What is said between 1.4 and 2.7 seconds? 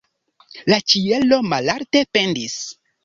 malalte pendis.